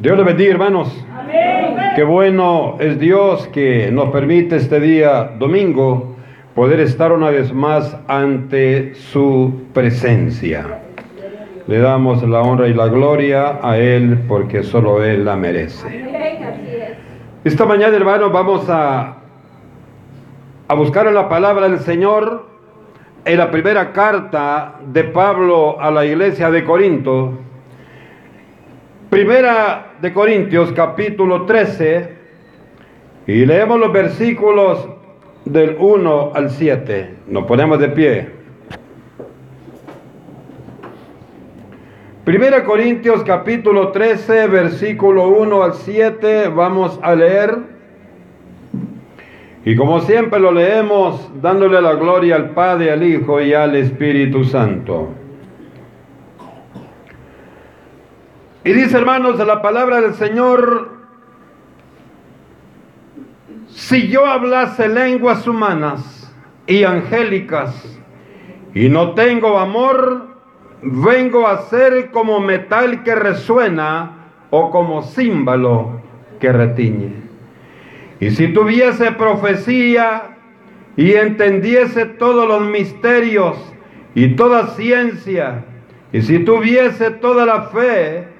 [0.00, 1.06] Dios le bendiga, hermanos.
[1.94, 6.16] Qué bueno es Dios que nos permite este día domingo
[6.54, 10.80] poder estar una vez más ante su presencia.
[11.66, 15.86] Le damos la honra y la gloria a Él porque solo Él la merece.
[17.44, 19.16] Esta mañana, hermanos, vamos a,
[20.66, 22.46] a buscar en la palabra del Señor
[23.26, 27.49] en la primera carta de Pablo a la iglesia de Corinto.
[29.10, 32.10] Primera de Corintios capítulo 13
[33.26, 34.88] y leemos los versículos
[35.44, 37.14] del 1 al 7.
[37.26, 38.28] Nos ponemos de pie.
[42.24, 47.58] Primera Corintios capítulo 13, versículo 1 al 7, vamos a leer.
[49.64, 54.44] Y como siempre lo leemos, dándole la gloria al Padre, al Hijo y al Espíritu
[54.44, 55.19] Santo.
[58.62, 60.90] Y dice hermanos, la palabra del Señor,
[63.68, 66.30] si yo hablase lenguas humanas
[66.66, 67.98] y angélicas
[68.74, 70.28] y no tengo amor,
[70.82, 76.02] vengo a ser como metal que resuena o como címbalo
[76.38, 77.14] que retiñe.
[78.20, 80.36] Y si tuviese profecía
[80.96, 83.56] y entendiese todos los misterios
[84.14, 85.64] y toda ciencia,
[86.12, 88.39] y si tuviese toda la fe,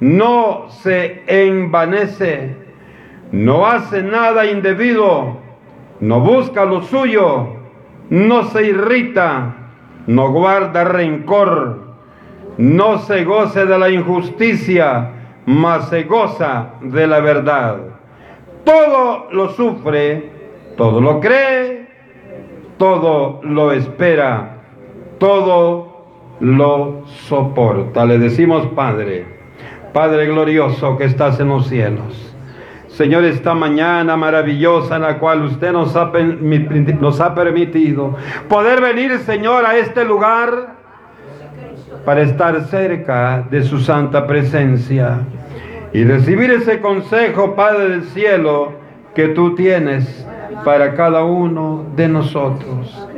[0.00, 2.54] no se envanece,
[3.32, 5.38] no hace nada indebido,
[6.00, 7.48] no busca lo suyo,
[8.10, 9.54] no se irrita,
[10.06, 11.86] no guarda rencor
[12.58, 15.10] no se goce de la injusticia,
[15.44, 17.78] mas se goza de la verdad.
[18.64, 20.30] Todo lo sufre,
[20.76, 21.86] todo lo cree,
[22.78, 24.62] todo lo espera,
[25.18, 26.06] todo
[26.40, 28.06] lo soporta.
[28.06, 29.26] Le decimos Padre,
[29.96, 32.34] Padre glorioso que estás en los cielos.
[32.88, 36.12] Señor, esta mañana maravillosa en la cual usted nos ha,
[37.34, 38.14] permitido
[38.46, 40.74] poder venir, Señor, a este lugar
[42.04, 45.20] para estar cerca de su santa presencia
[45.94, 48.74] y recibir ese consejo, Padre del cielo,
[49.14, 50.26] que tú tienes
[50.62, 53.08] para cada uno de nosotros.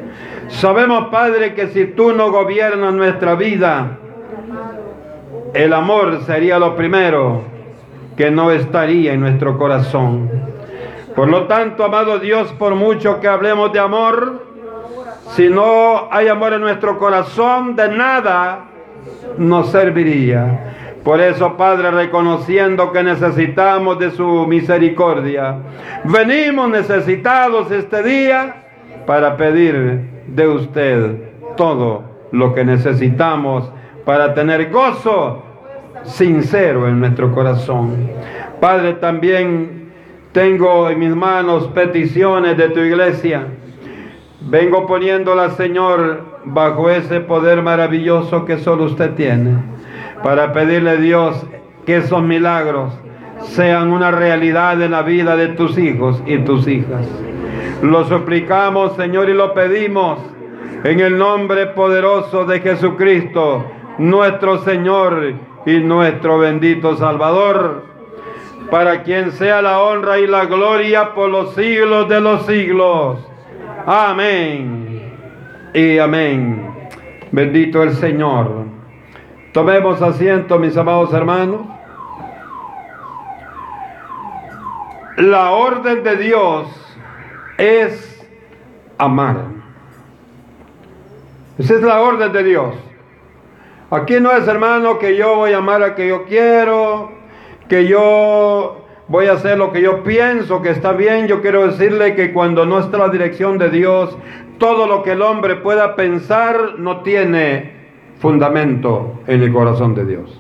[0.47, 3.99] Sabemos, Padre, que si tú no gobiernas nuestra vida,
[5.55, 7.43] el amor sería lo primero
[8.17, 10.31] que no estaría en nuestro corazón.
[11.15, 14.43] Por lo tanto, amado Dios, por mucho que hablemos de amor,
[15.35, 18.67] si no hay amor en nuestro corazón, de nada
[19.37, 20.75] nos serviría.
[21.05, 25.57] Por eso, Padre, reconociendo que necesitamos de su misericordia,
[26.05, 28.65] venimos necesitados este día
[29.07, 31.15] para pedir de usted
[31.57, 33.71] todo lo que necesitamos
[34.09, 35.43] para tener gozo
[36.03, 38.09] sincero en nuestro corazón.
[38.59, 39.91] Padre, también
[40.33, 43.49] tengo en mis manos peticiones de tu iglesia.
[44.41, 49.59] Vengo poniéndolas, Señor, bajo ese poder maravilloso que solo usted tiene,
[50.23, 51.47] para pedirle a Dios
[51.85, 52.95] que esos milagros
[53.43, 57.07] sean una realidad en la vida de tus hijos y tus hijas.
[57.83, 60.19] Lo suplicamos, Señor, y lo pedimos
[60.83, 63.67] en el nombre poderoso de Jesucristo,
[63.99, 65.35] nuestro Señor
[65.67, 67.85] y nuestro bendito Salvador,
[68.71, 73.19] para quien sea la honra y la gloria por los siglos de los siglos.
[73.87, 75.13] Amén
[75.75, 76.75] y amén.
[77.31, 78.65] Bendito el Señor.
[79.53, 81.63] Tomemos asiento, mis amados hermanos.
[85.17, 86.69] La orden de Dios
[87.57, 88.27] es
[88.99, 89.37] amar.
[91.59, 92.88] Esa es la orden de Dios.
[93.91, 97.11] Aquí no es, hermano, que yo voy a amar a que yo quiero,
[97.69, 101.27] que yo voy a hacer lo que yo pienso que está bien.
[101.27, 104.17] Yo quiero decirle que cuando no está la dirección de Dios,
[104.59, 107.79] todo lo que el hombre pueda pensar no tiene
[108.19, 110.39] fundamento en el corazón de Dios.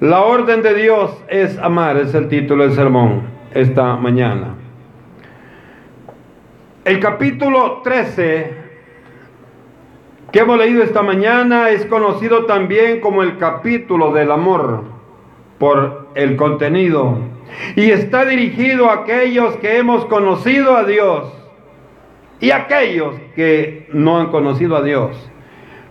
[0.00, 3.22] La orden de Dios es amar, es el título del sermón
[3.54, 4.56] esta mañana.
[6.84, 8.67] El capítulo 13
[10.32, 14.84] que hemos leído esta mañana es conocido también como el capítulo del amor.
[15.58, 17.18] por el contenido
[17.76, 21.32] y está dirigido a aquellos que hemos conocido a Dios
[22.40, 25.30] y aquellos que no han conocido a Dios.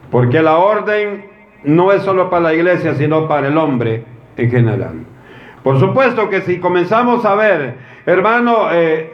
[0.10, 1.26] Porque la orden
[1.64, 4.06] no es solo para la iglesia, sino para el hombre
[4.38, 5.06] en general.
[5.64, 7.76] Por supuesto que si comenzamos a ver,
[8.06, 9.12] hermano, eh,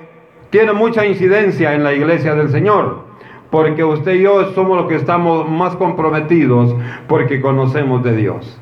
[0.51, 3.05] tiene mucha incidencia en la iglesia del Señor,
[3.53, 6.75] porque usted y yo somos los que estamos más comprometidos
[7.07, 8.59] porque conocemos de Dios.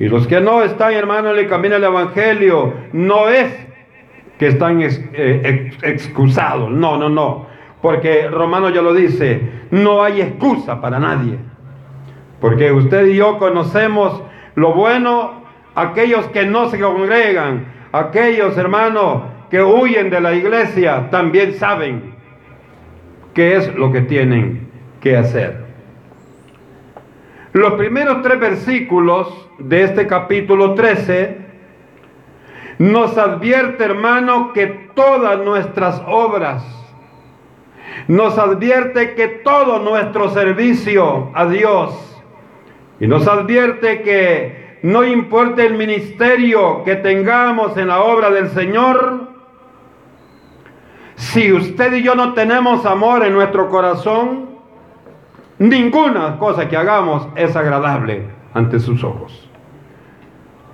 [0.00, 3.64] Y los que no están, hermano, en el camino del Evangelio, no es
[4.40, 7.46] que están eh, excusados, no, no, no.
[7.80, 11.38] Porque Romano ya lo dice, no hay excusa para nadie.
[12.40, 14.20] Porque usted y yo conocemos
[14.56, 15.44] lo bueno,
[15.76, 22.15] aquellos que no se congregan, aquellos hermanos que huyen de la iglesia, también saben
[23.36, 24.66] qué es lo que tienen
[25.00, 25.66] que hacer.
[27.52, 29.28] Los primeros tres versículos
[29.58, 31.36] de este capítulo 13
[32.78, 36.64] nos advierte, hermano, que todas nuestras obras,
[38.08, 41.92] nos advierte que todo nuestro servicio a Dios,
[43.00, 49.25] y nos advierte que no importa el ministerio que tengamos en la obra del Señor,
[51.16, 54.56] si usted y yo no tenemos amor en nuestro corazón,
[55.58, 59.48] Ninguna cosa que hagamos es agradable ante sus ojos.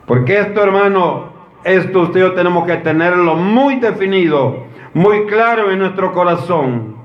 [0.07, 5.79] Porque esto, hermano, esto usted y yo tenemos que tenerlo muy definido, muy claro en
[5.79, 6.97] nuestro corazón.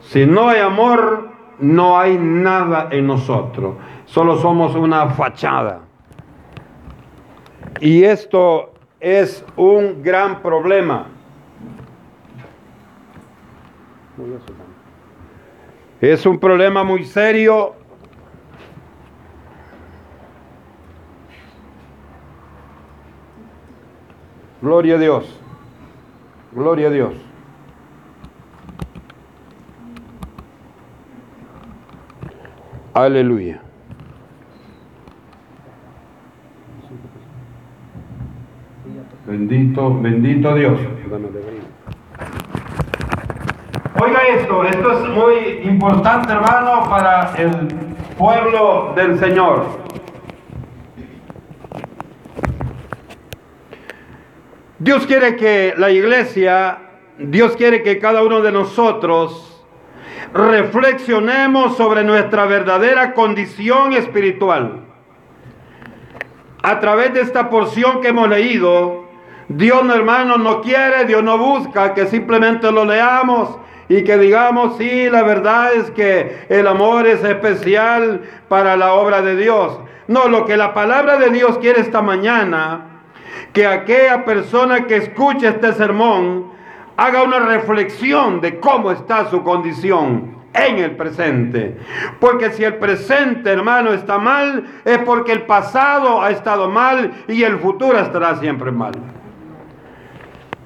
[0.00, 3.76] Si no hay amor, no hay nada en nosotros.
[4.04, 5.80] Solo somos una fachada.
[7.80, 11.06] Y esto es un gran problema.
[16.00, 17.74] Es un problema muy serio.
[24.62, 25.40] Gloria a Dios.
[26.52, 27.14] Gloria a Dios.
[32.94, 33.60] Aleluya.
[39.26, 40.80] Bendito, bendito Dios.
[44.06, 47.50] Oiga esto, esto es muy importante hermano para el
[48.16, 49.66] pueblo del Señor.
[54.78, 56.78] Dios quiere que la iglesia,
[57.18, 59.64] Dios quiere que cada uno de nosotros
[60.32, 64.84] reflexionemos sobre nuestra verdadera condición espiritual.
[66.62, 69.06] A través de esta porción que hemos leído,
[69.48, 75.08] Dios, hermano, no quiere, Dios no busca que simplemente lo leamos y que digamos, sí,
[75.10, 79.78] la verdad es que el amor es especial para la obra de Dios.
[80.08, 83.02] No, lo que la palabra de Dios quiere esta mañana,
[83.52, 86.52] que aquella persona que escuche este sermón
[86.96, 91.76] haga una reflexión de cómo está su condición en el presente.
[92.18, 97.42] Porque si el presente, hermano, está mal, es porque el pasado ha estado mal y
[97.42, 98.92] el futuro estará siempre mal.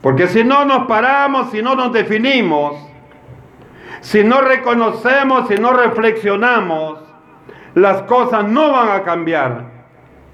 [0.00, 2.89] Porque si no nos paramos, si no nos definimos,
[4.00, 6.98] si no reconocemos, si no reflexionamos,
[7.74, 9.64] las cosas no van a cambiar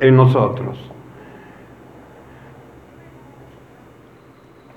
[0.01, 0.79] en nosotros.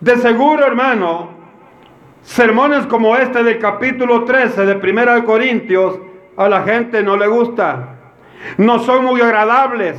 [0.01, 1.29] De seguro, hermano,
[2.21, 5.99] sermones como este del capítulo 13 de Primera Corintios
[6.37, 7.95] a la gente no le gusta.
[8.57, 9.97] No son muy agradables.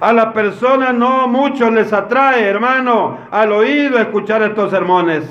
[0.00, 5.24] A las personas no mucho les atrae, hermano, al oído escuchar estos sermones.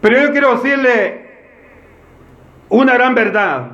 [0.00, 1.30] Pero yo quiero decirle
[2.68, 3.72] una gran verdad.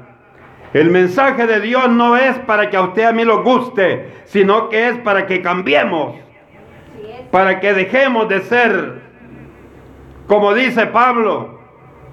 [0.72, 4.68] El mensaje de Dios no es para que a usted a mí lo guste, sino
[4.68, 6.16] que es para que cambiemos,
[7.30, 9.02] para que dejemos de ser,
[10.26, 11.60] como dice Pablo,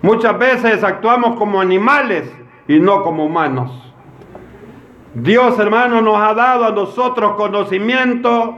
[0.01, 2.31] muchas veces actuamos como animales
[2.67, 3.71] y no como humanos.
[5.15, 8.57] Dios hermano nos ha dado a nosotros conocimiento,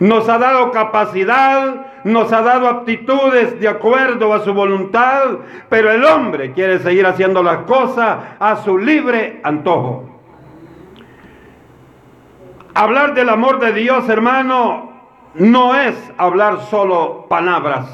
[0.00, 6.04] nos ha dado capacidad, nos ha dado aptitudes de acuerdo a su voluntad, pero el
[6.04, 10.08] hombre quiere seguir haciendo las cosas a su libre antojo.
[12.74, 14.92] Hablar del amor de Dios, hermano,
[15.34, 17.88] no es hablar solo palabras.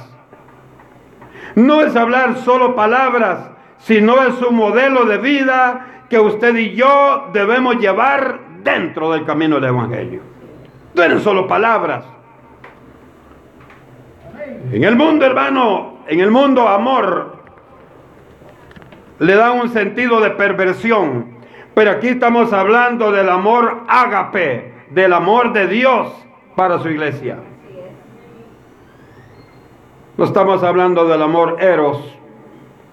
[1.55, 7.31] No es hablar solo palabras, sino es un modelo de vida que usted y yo
[7.33, 10.21] debemos llevar dentro del camino del Evangelio.
[10.95, 12.05] No eran solo palabras.
[14.71, 17.39] En el mundo, hermano, en el mundo amor
[19.19, 21.33] le da un sentido de perversión.
[21.75, 26.13] Pero aquí estamos hablando del amor ágape, del amor de Dios
[26.55, 27.39] para su iglesia.
[30.17, 31.99] No estamos hablando del amor eros,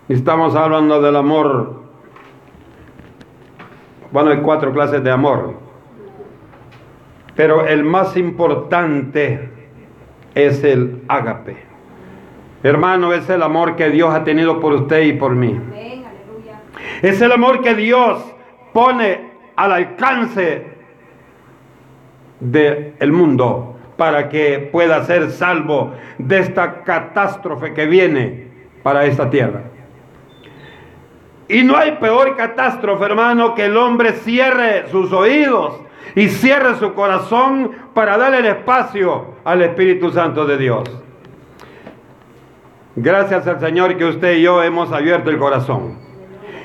[0.08, 1.82] estamos hablando del amor.
[4.12, 5.56] Bueno, hay cuatro clases de amor,
[7.36, 9.59] pero el más importante
[10.36, 11.58] es el ágape.
[12.64, 15.60] Hermano, es el amor que Dios ha tenido por usted y por mí.
[17.02, 18.24] Es el amor que Dios
[18.74, 20.68] pone al alcance
[22.40, 28.48] del mundo para que pueda ser salvo de esta catástrofe que viene
[28.84, 29.64] para esta tierra.
[31.50, 35.82] Y no hay peor catástrofe, hermano, que el hombre cierre sus oídos
[36.16, 40.84] y cierre su corazón para darle el espacio al Espíritu Santo de Dios.
[42.96, 45.98] Gracias al Señor que usted y yo hemos abierto el corazón.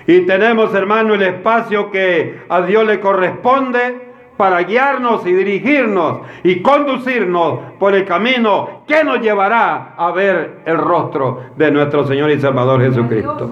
[0.07, 6.61] Y tenemos, hermano, el espacio que a Dios le corresponde para guiarnos y dirigirnos y
[6.61, 12.41] conducirnos por el camino que nos llevará a ver el rostro de nuestro Señor y
[12.41, 13.51] Salvador Jesucristo.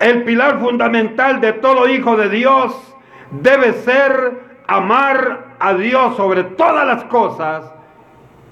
[0.00, 2.96] El pilar fundamental de todo hijo de Dios
[3.32, 7.74] debe ser amar a Dios sobre todas las cosas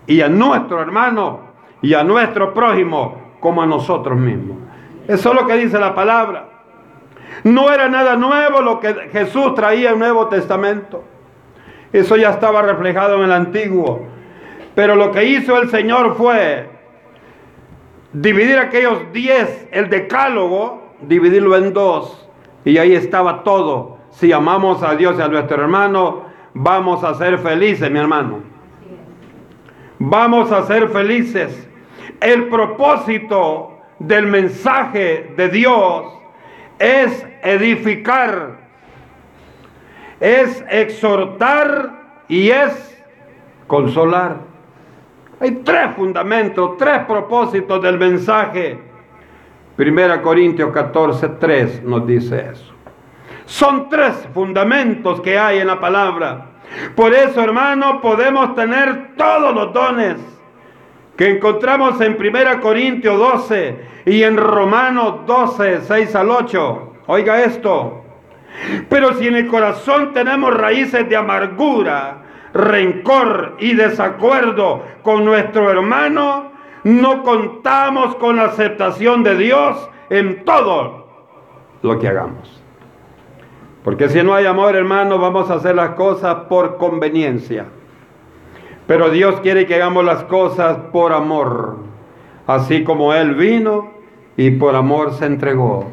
[0.07, 1.41] y a nuestro hermano
[1.81, 4.59] y a nuestro prójimo como a nosotros mismos.
[5.09, 6.49] Eso es lo que dice la palabra.
[7.45, 11.05] No era nada nuevo lo que Jesús traía en el Nuevo Testamento.
[11.93, 14.07] Eso ya estaba reflejado en el Antiguo.
[14.75, 16.71] Pero lo que hizo el Señor fue
[18.13, 22.29] dividir aquellos diez, el decálogo, dividirlo en dos.
[22.65, 23.99] Y ahí estaba todo.
[24.11, 26.23] Si amamos a Dios y a nuestro hermano,
[26.55, 28.52] vamos a ser felices, mi hermano.
[30.05, 31.69] Vamos a ser felices.
[32.21, 36.13] El propósito del mensaje de Dios
[36.81, 38.59] es edificar,
[40.19, 43.01] es exhortar y es
[43.69, 44.39] consolar.
[45.39, 48.81] Hay tres fundamentos, tres propósitos del mensaje.
[49.77, 52.73] Primera Corintios 14, 3 nos dice eso.
[53.45, 56.52] Son tres fundamentos que hay en la palabra.
[56.95, 60.17] Por eso, hermano, podemos tener todos los dones
[61.17, 66.93] que encontramos en 1 Corintios 12 y en Romanos 12, 6 al 8.
[67.07, 68.05] Oiga esto.
[68.89, 76.53] Pero si en el corazón tenemos raíces de amargura, rencor y desacuerdo con nuestro hermano,
[76.85, 81.07] no contamos con la aceptación de Dios en todo
[81.83, 82.62] lo que hagamos.
[83.85, 87.67] Porque si no hay amor, hermano, vamos a hacer las cosas por conveniencia.
[88.87, 91.79] Pero Dios quiere que hagamos las cosas por amor.
[92.47, 93.93] Así como Él vino
[94.37, 95.91] y por amor se entregó.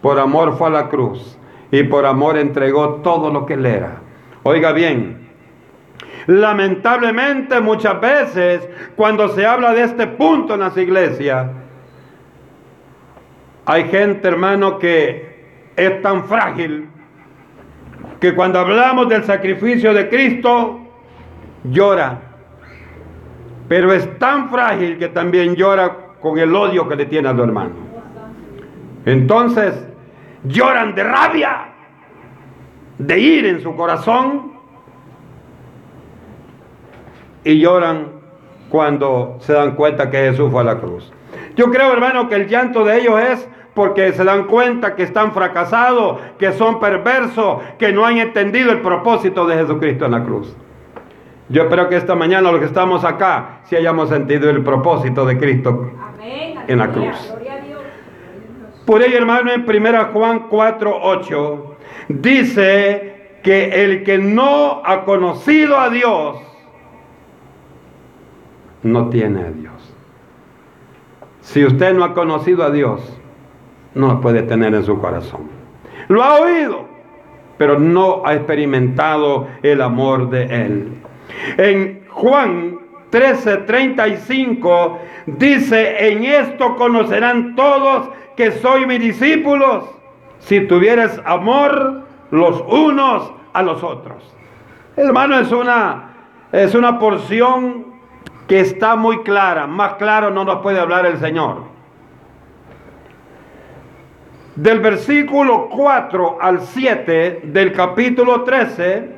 [0.00, 1.38] Por amor fue a la cruz.
[1.70, 4.00] Y por amor entregó todo lo que Él era.
[4.42, 5.28] Oiga bien,
[6.26, 11.48] lamentablemente muchas veces cuando se habla de este punto en las iglesias,
[13.64, 16.88] hay gente, hermano, que es tan frágil
[18.20, 20.80] que cuando hablamos del sacrificio de Cristo,
[21.64, 22.20] llora.
[23.68, 27.42] Pero es tan frágil que también llora con el odio que le tiene a su
[27.42, 27.74] hermano.
[29.04, 29.86] Entonces,
[30.44, 31.68] lloran de rabia,
[32.98, 34.56] de ir en su corazón,
[37.44, 38.08] y lloran
[38.68, 41.12] cuando se dan cuenta que Jesús fue a la cruz.
[41.54, 45.32] Yo creo, hermano, que el llanto de ellos es porque se dan cuenta que están
[45.32, 50.56] fracasados, que son perversos, que no han entendido el propósito de Jesucristo en la cruz.
[51.50, 55.36] Yo espero que esta mañana los que estamos acá, si hayamos sentido el propósito de
[55.36, 55.90] Cristo
[56.66, 57.34] en la cruz.
[58.86, 61.76] Por ello, hermano, en 1 Juan 4, 8,
[62.08, 66.38] dice que el que no ha conocido a Dios,
[68.82, 69.94] no tiene a Dios.
[71.42, 73.16] Si usted no ha conocido a Dios,
[73.96, 75.48] no puede tener en su corazón.
[76.08, 76.84] Lo ha oído,
[77.56, 80.92] pero no ha experimentado el amor de Él.
[81.56, 82.78] En Juan
[83.10, 89.84] 13:35 dice, en esto conocerán todos que soy mis discípulos,
[90.38, 94.34] si tuvieres amor los unos a los otros.
[94.94, 96.10] Hermano, es una,
[96.52, 97.86] es una porción
[98.46, 101.75] que está muy clara, más claro no nos puede hablar el Señor
[104.56, 109.10] del versículo 4 al 7 del capítulo 13,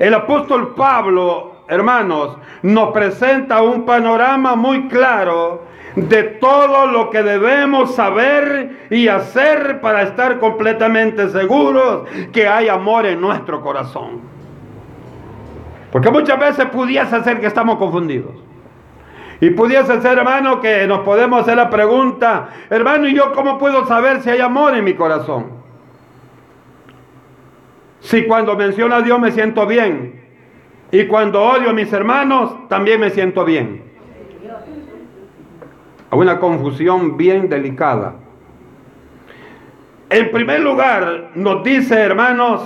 [0.00, 5.64] el apóstol Pablo, hermanos, nos presenta un panorama muy claro
[5.94, 13.06] de todo lo que debemos saber y hacer para estar completamente seguros que hay amor
[13.06, 14.20] en nuestro corazón.
[15.90, 18.49] Porque muchas veces pudiese ser que estamos confundidos.
[19.40, 23.86] Y pudiese ser, hermano, que nos podemos hacer la pregunta, hermano, ¿y yo cómo puedo
[23.86, 25.60] saber si hay amor en mi corazón?
[28.00, 30.20] Si cuando menciono a Dios me siento bien
[30.90, 33.82] y cuando odio a mis hermanos también me siento bien.
[36.10, 38.16] Hay una confusión bien delicada.
[40.10, 42.62] En primer lugar, nos dice, hermanos,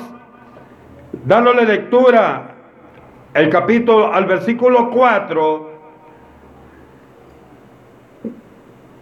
[1.24, 2.54] dándole lectura
[3.34, 5.73] el capítulo al versículo 4,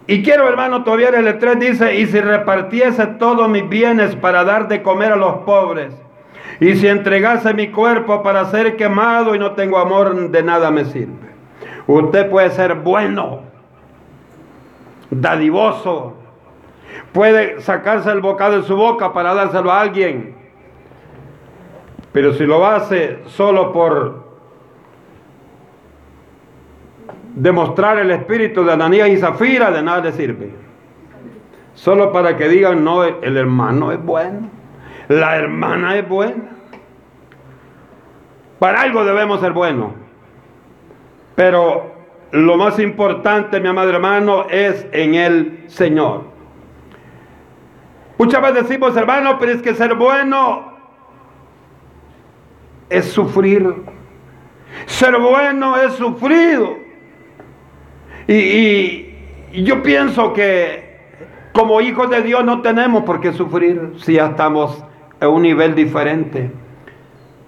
[0.07, 4.69] Y quiero, hermano, todavía el 3 dice, y si repartiese todos mis bienes para dar
[4.69, 5.95] de comer a los pobres,
[6.61, 10.85] y si entregase mi cuerpo para ser quemado y no tengo amor, de nada me
[10.85, 11.33] sirve.
[11.87, 13.41] Usted puede ser bueno,
[15.11, 16.15] dadivoso,
[17.13, 20.35] puede sacarse el bocado de su boca para dárselo a alguien,
[22.13, 24.22] pero si lo hace solo por
[27.35, 30.51] demostrar el espíritu de Ananías y Zafira, de nada le sirve.
[31.75, 34.51] Solo para que digan, no, el hermano es bueno,
[35.09, 36.51] la hermana es buena.
[38.59, 39.93] Para algo debemos ser buenos.
[41.35, 41.93] Pero
[42.31, 46.25] lo más importante, mi amado hermano, es en el Señor.
[48.19, 50.73] Muchas veces decimos, hermano, pero es que ser bueno
[52.93, 53.75] es sufrir.
[54.87, 56.82] Ser bueno es sufrido.
[58.33, 59.09] Y,
[59.63, 60.93] yo pienso que
[61.53, 64.83] como hijos de Dios no tenemos por qué sufrir si ya estamos
[65.21, 66.51] en un nivel diferente.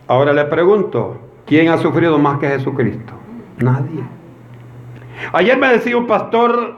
[0.06, 3.14] Ahora le pregunto, ¿quién ha sufrido más que Jesucristo?
[3.58, 4.02] Nadie.
[5.32, 6.76] Ayer me decía un pastor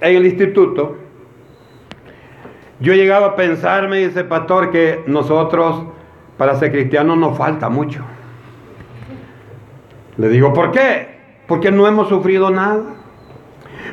[0.00, 0.96] en el instituto,
[2.78, 5.82] yo he llegado a pensar, me dice pastor, que nosotros
[6.38, 8.04] para ser cristianos nos falta mucho.
[10.16, 11.08] Le digo, ¿por qué?
[11.46, 12.99] Porque no hemos sufrido nada.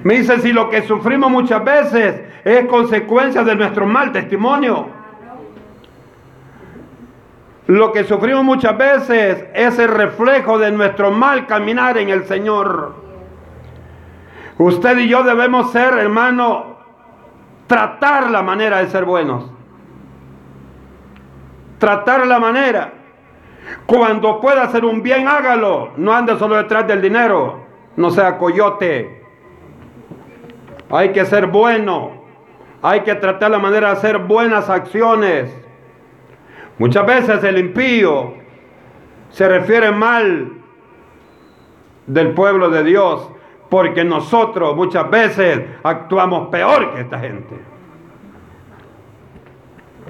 [0.03, 4.87] Me dice, si lo que sufrimos muchas veces es consecuencia de nuestro mal testimonio.
[7.67, 12.95] Lo que sufrimos muchas veces es el reflejo de nuestro mal caminar en el Señor.
[14.57, 16.77] Usted y yo debemos ser, hermano,
[17.67, 19.51] tratar la manera de ser buenos.
[21.77, 22.93] Tratar la manera.
[23.85, 25.91] Cuando pueda hacer un bien, hágalo.
[25.97, 27.65] No ande solo detrás del dinero.
[27.97, 29.16] No sea coyote.
[30.89, 32.23] Hay que ser bueno.
[32.81, 35.53] Hay que tratar la manera de hacer buenas acciones.
[36.77, 38.35] Muchas veces el impío
[39.29, 40.51] se refiere mal
[42.05, 43.29] del pueblo de Dios
[43.69, 47.55] porque nosotros muchas veces actuamos peor que esta gente.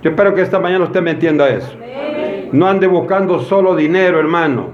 [0.02, 1.76] Yo espero que esta mañana usted me entienda eso.
[2.52, 4.70] No ande buscando solo dinero, hermano.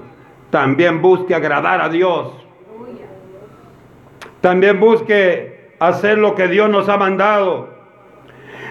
[0.49, 2.33] También busque agradar a Dios.
[4.41, 5.52] También busque
[5.87, 7.69] hacer lo que Dios nos ha mandado.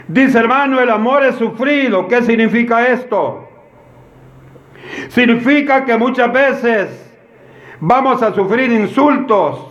[0.08, 2.08] Dice hermano, el amor es sufrido.
[2.08, 3.48] ¿Qué significa esto?
[5.08, 7.14] Significa que muchas veces
[7.80, 9.68] vamos a sufrir insultos.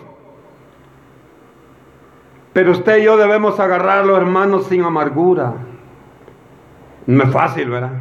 [2.54, 5.54] Pero usted y yo debemos agarrarlo, hermanos, sin amargura.
[7.06, 7.94] No es fácil, ¿verdad?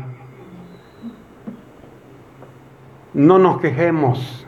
[3.14, 4.46] No nos quejemos.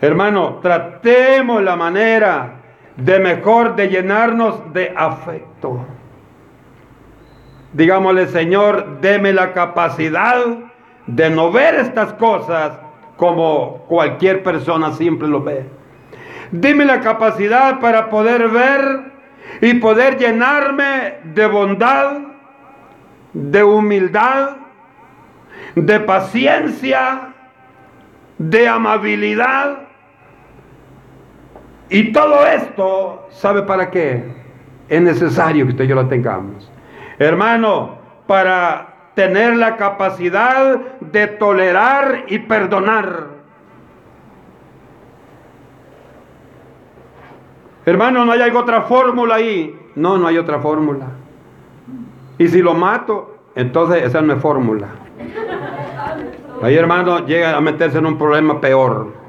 [0.00, 2.54] Hermano, tratemos la manera
[2.96, 5.84] de mejor de llenarnos de afecto.
[7.74, 10.42] Digámosle, Señor, deme la capacidad
[11.06, 12.78] de no ver estas cosas
[13.16, 15.66] como cualquier persona siempre lo ve.
[16.50, 19.12] Dime la capacidad para poder ver
[19.60, 22.12] y poder llenarme de bondad,
[23.34, 24.56] de humildad,
[25.74, 27.34] de paciencia,
[28.38, 29.89] de amabilidad
[31.90, 34.24] y todo esto, ¿sabe para qué?
[34.88, 36.70] Es necesario que usted y yo lo tengamos.
[37.18, 43.26] Hermano, para tener la capacidad de tolerar y perdonar.
[47.84, 49.76] Hermano, no hay otra fórmula ahí.
[49.96, 51.06] No, no hay otra fórmula.
[52.38, 54.88] Y si lo mato, entonces esa no es fórmula.
[56.62, 59.19] Ahí, hermano, llega a meterse en un problema peor.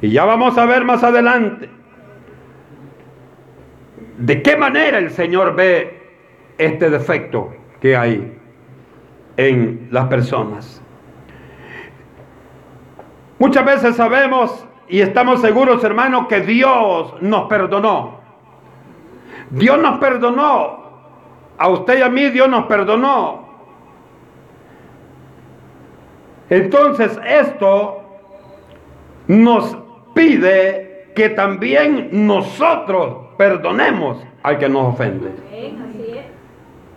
[0.00, 1.68] Y ya vamos a ver más adelante
[4.18, 6.02] de qué manera el Señor ve
[6.58, 8.36] este defecto que hay
[9.36, 10.82] en las personas.
[13.38, 18.18] Muchas veces sabemos y estamos seguros, hermanos, que Dios nos perdonó.
[19.50, 20.88] Dios nos perdonó.
[21.56, 23.46] A usted y a mí Dios nos perdonó.
[26.50, 28.02] Entonces esto
[29.28, 29.76] nos
[30.18, 35.30] pide que también nosotros perdonemos al que nos ofende.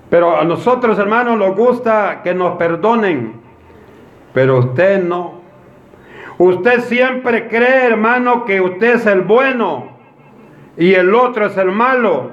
[0.10, 3.34] Pero a nosotros, hermanos, nos gusta que nos perdonen,
[4.34, 5.39] pero usted no.
[6.39, 9.91] Usted siempre cree, hermano, que usted es el bueno
[10.75, 12.31] y el otro es el malo.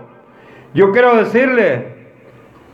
[0.72, 1.96] Yo quiero decirle,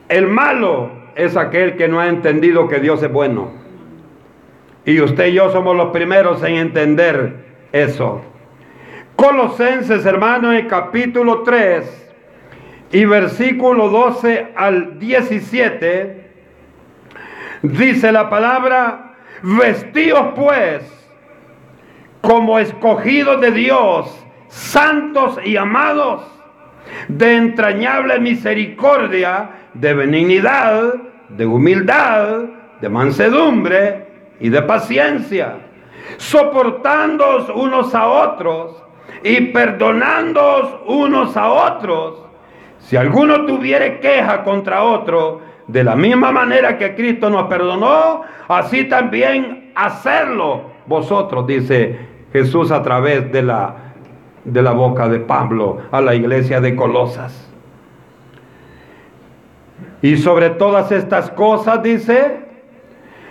[0.07, 3.49] el malo es aquel que no ha entendido que Dios es bueno.
[4.85, 7.44] Y usted y yo somos los primeros en entender
[7.75, 8.21] eso.
[9.17, 12.13] Colosenses, hermano, en capítulo 3
[12.93, 16.31] y versículo 12 al 17,
[17.63, 20.83] dice la palabra, vestidos pues
[22.21, 26.25] como escogidos de Dios, santos y amados,
[27.09, 30.93] de entrañable misericordia, de benignidad,
[31.27, 32.45] de humildad,
[32.79, 34.07] de mansedumbre
[34.39, 35.64] y de paciencia,
[36.17, 38.83] soportándoos unos a otros
[39.23, 42.19] y perdonándoos unos a otros.
[42.79, 48.85] Si alguno tuviere queja contra otro, de la misma manera que Cristo nos perdonó, así
[48.85, 51.97] también hacerlo vosotros, dice
[52.31, 53.75] Jesús a través de la,
[54.43, 57.51] de la boca de Pablo a la iglesia de Colosas.
[60.01, 62.44] Y sobre todas estas cosas dice,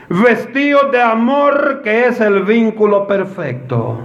[0.09, 4.01] vestidos de amor que es el vínculo perfecto.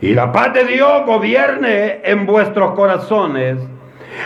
[0.00, 3.58] Y la paz de Dios gobierne en vuestros corazones,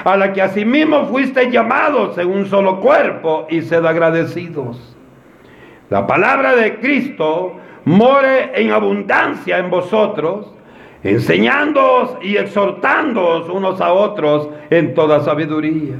[0.04, 4.96] a la que asimismo fuiste llamados en un solo cuerpo y sed agradecidos.
[5.90, 10.46] La palabra de Cristo more en abundancia en vosotros,
[11.02, 15.96] enseñándoos y exhortándoos unos a otros en toda sabiduría,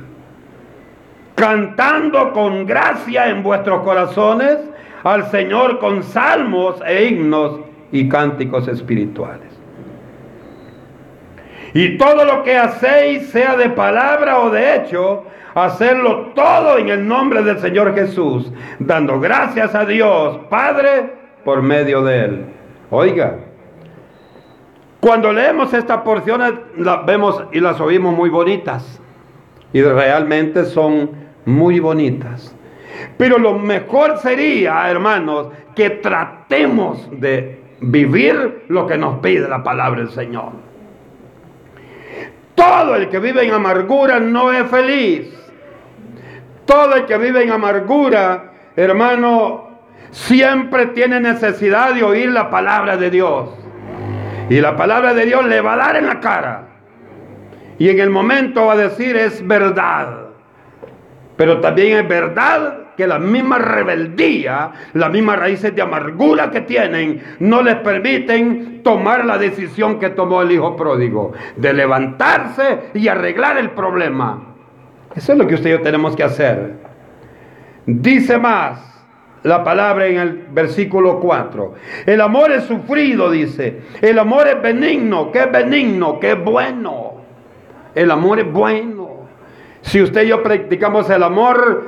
[1.35, 4.59] cantando con gracia en vuestros corazones
[5.03, 7.61] al Señor con salmos e himnos
[7.93, 9.53] y cánticos espirituales.
[11.75, 17.07] Y todo lo que hacéis, sea de palabra o de hecho, hacerlo todo en el
[17.07, 21.13] nombre del Señor Jesús, dando gracias a Dios, Padre,
[21.45, 22.45] por medio de él.
[22.91, 23.39] Oiga,
[25.01, 29.01] cuando leemos estas porciones las vemos y las oímos muy bonitas.
[29.73, 32.55] Y realmente son muy bonitas.
[33.17, 40.01] Pero lo mejor sería, hermanos, que tratemos de vivir lo que nos pide la palabra
[40.01, 40.53] del Señor.
[42.55, 45.35] Todo el que vive en amargura no es feliz.
[46.65, 49.69] Todo el que vive en amargura, hermano,
[50.11, 53.51] siempre tiene necesidad de oír la palabra de Dios.
[54.49, 56.69] Y la palabra de Dios le va a dar en la cara.
[57.79, 60.24] Y en el momento va a decir es verdad.
[61.37, 67.23] Pero también es verdad que la misma rebeldía, las mismas raíces de amargura que tienen,
[67.41, 73.59] no les permiten tomar la decisión que tomó el hijo pródigo, de levantarse y arreglar
[73.59, 74.55] el problema.
[75.15, 76.75] Eso es lo que usted y yo tenemos que hacer.
[77.87, 78.95] Dice más,
[79.45, 81.75] la palabra en el versículo 4.
[82.07, 83.83] El amor es sufrido, dice.
[84.01, 85.31] El amor es benigno.
[85.31, 86.19] ¿Qué es benigno?
[86.19, 87.17] ¿Qué es bueno?
[87.95, 89.04] El amor es bueno.
[89.85, 91.85] Si usted y yo practicamos el amor,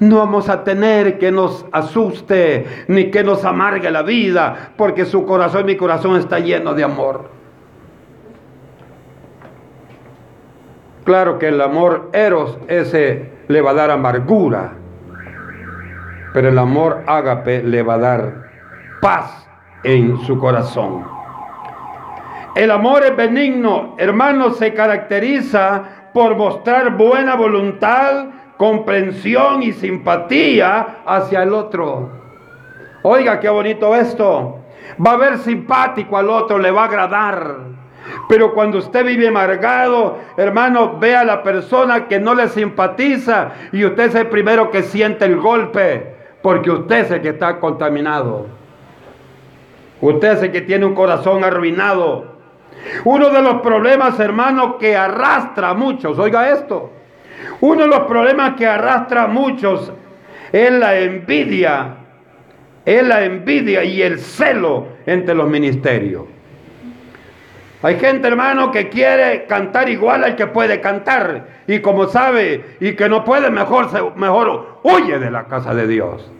[0.00, 5.24] no vamos a tener que nos asuste ni que nos amargue la vida, porque su
[5.24, 7.30] corazón, mi corazón está lleno de amor.
[11.04, 14.80] Claro que el amor eros, ese le va a dar amargura
[16.32, 18.32] pero el amor ágape le va a dar
[19.00, 19.46] paz
[19.82, 21.04] en su corazón.
[22.54, 31.42] El amor es benigno, hermano, se caracteriza por mostrar buena voluntad, comprensión y simpatía hacia
[31.42, 32.10] el otro.
[33.02, 34.58] Oiga, qué bonito esto.
[35.04, 37.56] Va a ver simpático al otro, le va a agradar.
[38.28, 43.84] Pero cuando usted vive amargado, hermano, ve a la persona que no le simpatiza y
[43.84, 48.46] usted es el primero que siente el golpe porque usted es el que está contaminado.
[50.00, 52.39] Usted es el que tiene un corazón arruinado.
[53.04, 56.92] Uno de los problemas, hermano, que arrastra a muchos, oiga esto,
[57.60, 59.92] uno de los problemas que arrastra a muchos
[60.52, 61.96] es la envidia,
[62.84, 66.24] es la envidia y el celo entre los ministerios.
[67.82, 71.46] Hay gente, hermano, que quiere cantar igual al que puede cantar.
[71.66, 76.30] Y como sabe y que no puede, mejor, mejor huye de la casa de Dios.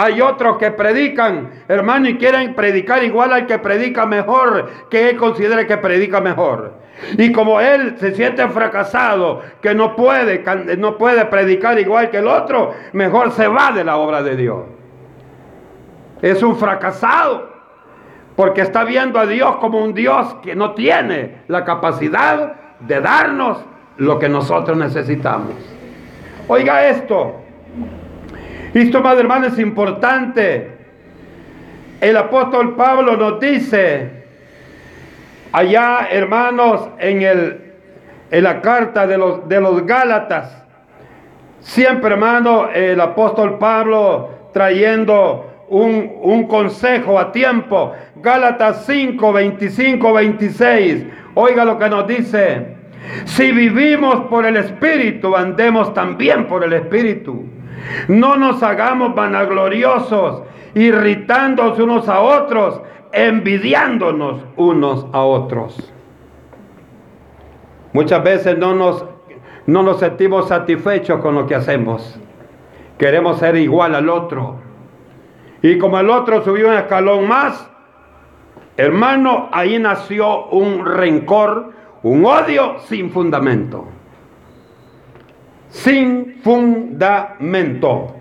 [0.00, 5.16] Hay otros que predican, hermano, y quieren predicar igual al que predica mejor, que él
[5.16, 6.74] considere que predica mejor.
[7.16, 10.44] Y como él se siente fracasado, que no puede,
[10.76, 14.66] no puede predicar igual que el otro, mejor se va de la obra de Dios.
[16.22, 17.50] Es un fracasado,
[18.36, 23.64] porque está viendo a Dios como un Dios que no tiene la capacidad de darnos
[23.96, 25.54] lo que nosotros necesitamos.
[26.46, 27.40] Oiga esto,
[28.74, 30.70] esto, madre hermano, es importante.
[32.00, 34.10] El apóstol Pablo nos dice,
[35.52, 37.72] allá, hermanos, en, el,
[38.30, 40.62] en la carta de los, de los Gálatas,
[41.60, 47.92] siempre, hermano, el apóstol Pablo trayendo un, un, consejo a tiempo.
[48.16, 51.06] Gálatas 5, 25, 26.
[51.34, 52.76] Oiga lo que nos dice.
[53.24, 57.57] Si vivimos por el Espíritu, andemos también por el Espíritu.
[58.08, 60.42] No nos hagamos vanagloriosos,
[60.74, 62.80] irritándonos unos a otros,
[63.12, 65.92] envidiándonos unos a otros.
[67.92, 69.04] Muchas veces no nos,
[69.66, 72.18] no nos sentimos satisfechos con lo que hacemos.
[72.98, 74.56] Queremos ser igual al otro.
[75.62, 77.68] Y como el otro subió un escalón más,
[78.76, 83.88] hermano, ahí nació un rencor, un odio sin fundamento
[85.70, 88.14] sin fundamento.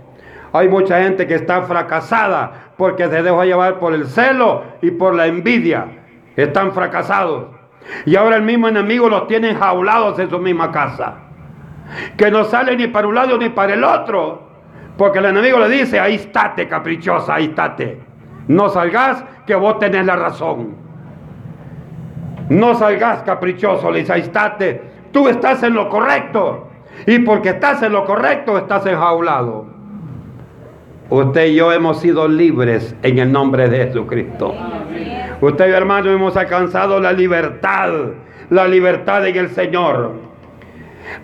[0.54, 5.16] Hay mucha gente que está fracasada porque se dejó llevar por el celo y por
[5.16, 5.86] la envidia.
[6.36, 7.48] Están fracasados.
[8.06, 11.16] Y ahora el mismo enemigo los tiene jaulados en su misma casa.
[12.18, 14.48] Que no sale ni para un lado ni para el otro.
[14.98, 18.00] Porque el enemigo le dice, ahí estate caprichosa, ahí estate.
[18.48, 20.76] No salgas que vos tenés la razón.
[22.50, 24.82] No salgas caprichoso, le dice, ahí estate.
[25.12, 26.67] Tú estás en lo correcto.
[27.06, 29.66] Y porque estás en lo correcto, estás enjaulado.
[31.10, 34.54] Usted y yo hemos sido libres en el nombre de Jesucristo.
[35.40, 37.92] Usted y hermano, hemos alcanzado la libertad,
[38.50, 40.14] la libertad en el Señor.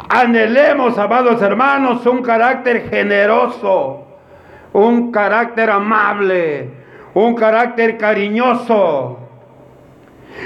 [0.07, 4.05] Anhelemos, amados hermanos, un carácter generoso,
[4.71, 6.69] un carácter amable,
[7.13, 9.22] un carácter cariñoso.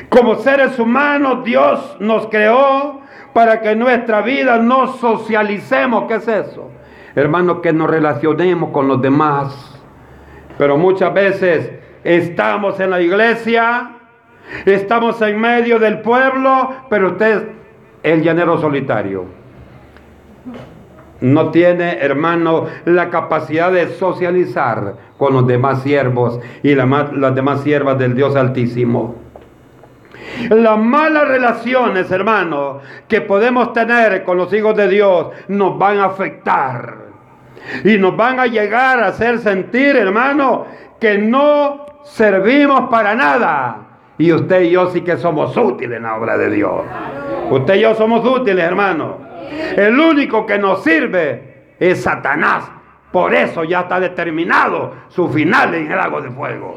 [0.10, 3.02] Como seres humanos, Dios nos creó
[3.34, 6.06] para que nuestra vida no socialicemos.
[6.08, 6.70] ¿Qué es eso?
[7.16, 9.80] Hermanos, que nos relacionemos con los demás.
[10.58, 11.72] Pero muchas veces
[12.04, 13.92] estamos en la iglesia,
[14.66, 17.44] estamos en medio del pueblo, pero usted es
[18.04, 19.26] el llanero solitario.
[21.20, 27.98] No tiene, hermano, la capacidad de socializar con los demás siervos y las demás siervas
[27.98, 29.16] del Dios Altísimo.
[30.50, 36.06] Las malas relaciones, hermano, que podemos tener con los hijos de Dios nos van a
[36.06, 37.08] afectar.
[37.84, 40.68] Y nos van a llegar a hacer sentir, hermano,
[41.00, 43.80] que no servimos para nada.
[44.18, 46.82] Y usted y yo sí que somos útiles en la obra de Dios.
[47.50, 49.18] Usted y yo somos útiles, hermano.
[49.76, 52.72] El único que nos sirve es Satanás.
[53.12, 56.76] Por eso ya está determinado su final en el lago de fuego.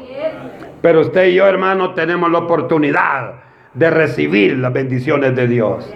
[0.81, 3.35] Pero usted y yo, hermano, tenemos la oportunidad
[3.73, 5.89] de recibir las bendiciones de Dios.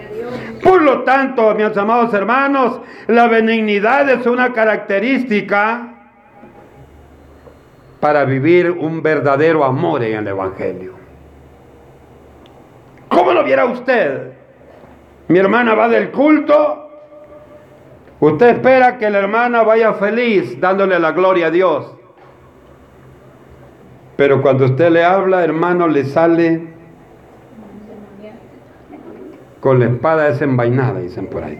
[0.64, 5.92] Por lo tanto, mis amados hermanos, la benignidad es una característica
[8.00, 10.94] para vivir un verdadero amor en el Evangelio.
[13.08, 14.34] ¿Cómo lo viera usted?
[15.28, 16.90] Mi hermana va del culto.
[18.20, 21.96] Usted espera que la hermana vaya feliz dándole la gloria a Dios.
[24.16, 26.76] Pero cuando usted le habla, hermano, le sale
[29.60, 31.60] con la espada desenvainada, dicen por ahí.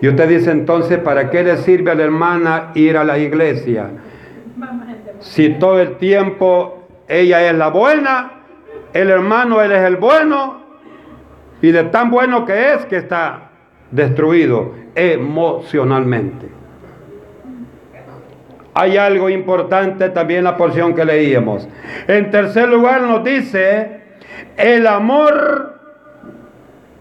[0.00, 3.90] Y usted dice entonces, ¿para qué le sirve a la hermana ir a la iglesia?
[5.20, 8.42] Si todo el tiempo ella es la buena,
[8.92, 10.62] el hermano él es el bueno,
[11.60, 13.50] y de tan bueno que es que está
[13.90, 16.57] destruido emocionalmente.
[18.80, 21.68] Hay algo importante también en la porción que leíamos.
[22.06, 24.02] En tercer lugar nos dice,
[24.56, 25.80] el amor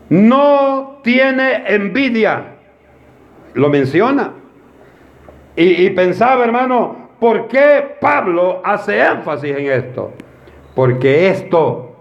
[0.10, 2.56] no tiene envidia.
[3.54, 4.32] Lo menciona.
[5.56, 10.13] Y, pensaba, hermano, ¿por qué Pablo hace énfasis en esto?
[10.74, 11.96] Porque esto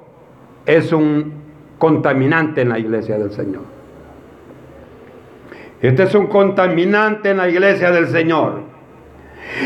[0.65, 1.35] es un
[1.77, 3.65] contaminante en la iglesia del Señor.
[5.83, 8.66] Este es un contaminante en la iglesia del Señor.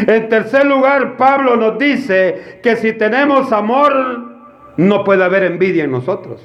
[0.07, 4.31] En tercer lugar, Pablo nos dice que si tenemos amor,
[4.77, 6.40] no puede haber envidia en nosotros.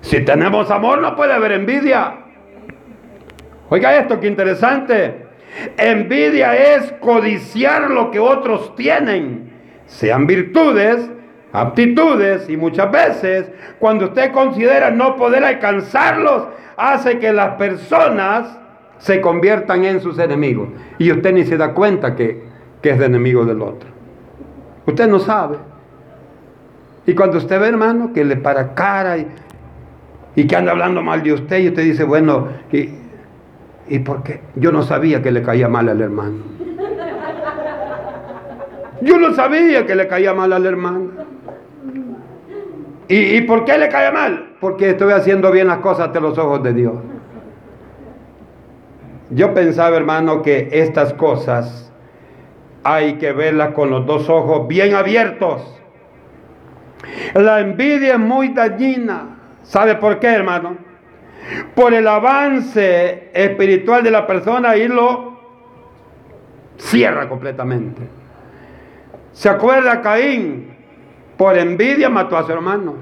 [0.00, 2.14] Si tenemos amor no puede haber envidia.
[3.68, 5.26] Oiga esto, qué interesante.
[5.76, 9.50] Envidia es codiciar lo que otros tienen,
[9.86, 11.10] sean virtudes,
[11.52, 18.58] aptitudes y muchas veces cuando usted considera no poder alcanzarlos, hace que las personas
[18.98, 22.42] se conviertan en sus enemigos y usted ni se da cuenta que,
[22.82, 23.88] que es enemigo del otro.
[24.86, 25.56] Usted no sabe.
[27.06, 29.28] Y cuando usted ve, hermano, que le para cara y,
[30.34, 32.90] y que anda hablando mal de usted, y usted dice, bueno, ¿y,
[33.88, 34.40] ¿y por qué?
[34.56, 36.56] Yo no sabía que le caía mal al hermano.
[39.02, 41.10] Yo no sabía que le caía mal al hermano.
[43.08, 44.54] ¿Y, ¿Y, por qué le cae mal?
[44.58, 46.94] Porque estoy haciendo bien las cosas ante los ojos de Dios.
[49.30, 51.92] Yo pensaba, hermano, que estas cosas
[52.84, 55.62] hay que verlas con los dos ojos bien abiertos.
[57.34, 59.38] La envidia es muy dañina.
[59.64, 60.76] ¿Sabe por qué, hermano?
[61.74, 65.36] Por el avance espiritual de la persona y lo
[66.76, 68.02] cierra completamente.
[69.32, 70.76] ¿Se acuerda Caín?
[71.36, 72.94] Por envidia mató a su hermano.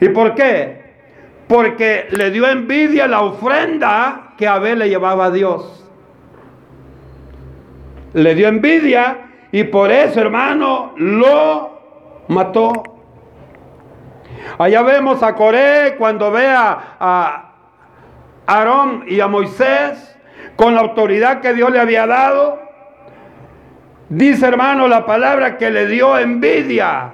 [0.00, 0.82] ¿Y por qué?
[1.48, 5.84] Porque le dio envidia la ofrenda que Abel le llevaba a Dios.
[8.14, 11.80] Le dio envidia y por eso, hermano, lo
[12.28, 12.72] mató.
[14.58, 17.52] Allá vemos a Coré cuando ve a
[18.46, 20.16] Aarón y a Moisés
[20.56, 22.60] con la autoridad que Dios le había dado.
[24.08, 27.10] Dice hermano la palabra que le dio envidia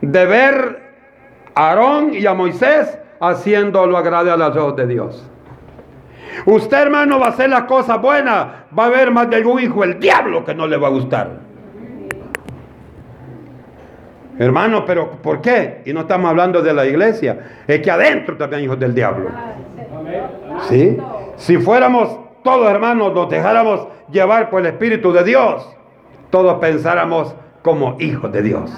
[0.00, 0.82] de ver
[1.54, 5.30] a Aarón y a Moisés haciendo lo agrade a los ojos de Dios.
[6.46, 9.84] Usted hermano va a hacer las cosas buenas, va a haber más de algún hijo
[9.84, 11.50] el diablo que no le va a gustar.
[14.38, 15.82] Hermano, pero ¿por qué?
[15.84, 19.28] Y no estamos hablando de la iglesia, es que adentro también hay hijos del diablo.
[20.68, 20.96] ¿Sí?
[21.36, 25.68] Si fuéramos todos hermanos, nos dejáramos llevar por el Espíritu de Dios,
[26.30, 28.72] todos pensáramos como hijos de Dios.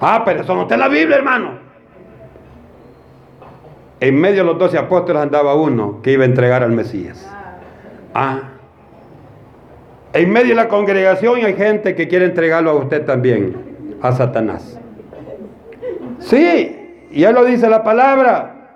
[0.00, 1.63] Ah, pero eso no está en la Biblia, hermano.
[4.04, 7.26] En medio de los doce apóstoles andaba uno que iba a entregar al Mesías.
[8.12, 8.50] Ah.
[10.12, 14.78] En medio de la congregación hay gente que quiere entregarlo a usted también, a Satanás.
[16.18, 18.72] Sí, ya lo dice la palabra.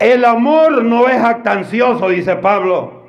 [0.00, 3.04] El amor no es actancioso, dice Pablo.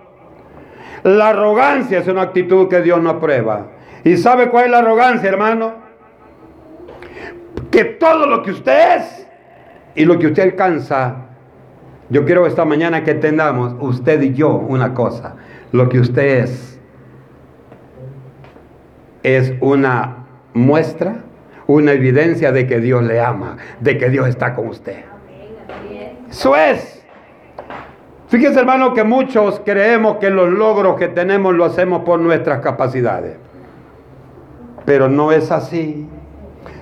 [1.03, 3.67] La arrogancia es una actitud que Dios no aprueba.
[4.05, 5.73] ¿Y sabe cuál es la arrogancia, hermano?
[7.69, 9.26] Que todo lo que usted es
[9.97, 11.25] y lo que usted alcanza,
[12.09, 15.35] yo quiero esta mañana que entendamos, usted y yo, una cosa
[15.71, 16.79] lo que usted es
[19.23, 21.17] es una muestra,
[21.65, 25.03] una evidencia de que Dios le ama, de que Dios está con usted.
[26.29, 27.05] Eso es.
[28.29, 33.35] Fíjese hermano que muchos creemos que los logros que tenemos lo hacemos por nuestras capacidades.
[34.85, 36.07] Pero no es así.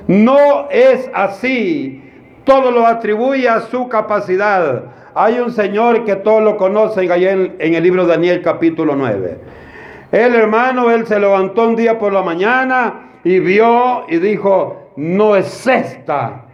[0.07, 2.04] No es así.
[2.45, 4.83] Todo lo atribuye a su capacidad.
[5.13, 8.95] Hay un señor que todos lo conocen allá en, en, el libro de Daniel capítulo
[8.95, 9.39] 9.
[10.11, 15.35] El hermano, él se levantó un día por la mañana y vio y dijo, no
[15.35, 16.45] es esta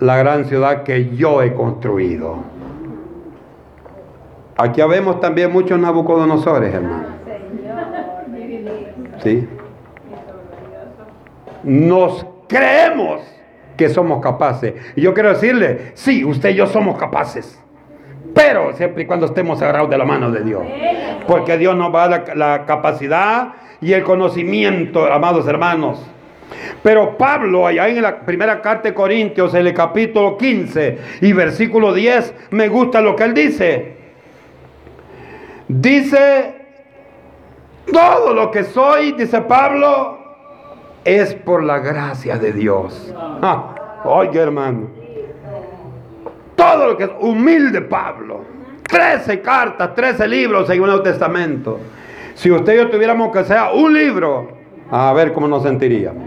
[0.00, 2.38] la gran ciudad que yo he construido.
[4.56, 7.04] Aquí vemos también muchos Nabucodonosores, hermano.
[9.22, 9.48] ¿Sí?
[11.62, 13.20] Nos creemos
[13.80, 14.74] que somos capaces.
[14.94, 17.58] Y yo quiero decirle, sí, usted y yo somos capaces.
[18.34, 20.62] Pero siempre y cuando estemos agarrados de la mano de Dios.
[21.26, 26.06] Porque Dios nos va a dar la, capacidad y el conocimiento, amados hermanos.
[26.82, 31.94] Pero Pablo, allá en la primera carta de Corintios, en el capítulo 15 y versículo
[31.94, 33.96] 10, me gusta lo que él dice.
[35.68, 36.54] Dice,
[37.90, 40.19] todo lo que soy, dice Pablo,
[41.04, 43.14] es por la gracia de Dios.
[44.04, 44.88] Oiga, hermano.
[46.56, 48.44] Todo lo que es humilde Pablo.
[48.82, 51.78] Trece cartas, trece libros en el Nuevo Testamento.
[52.34, 54.52] Si usted y yo tuviéramos que sea un libro,
[54.90, 56.24] a ver cómo nos sentiríamos.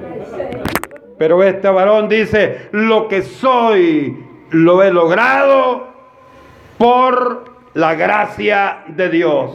[1.18, 5.88] Pero este varón dice, lo que soy lo he logrado
[6.78, 9.52] por la gracia de Dios.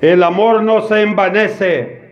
[0.00, 2.03] El amor no se envanece.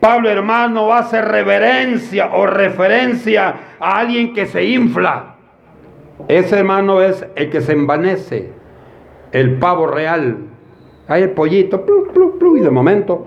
[0.00, 5.34] Pablo hermano hace reverencia o referencia a alguien que se infla.
[6.28, 8.52] Ese hermano es el que se envanece,
[9.32, 10.38] el pavo real.
[11.08, 11.84] Hay el pollito,
[12.56, 13.26] y de momento,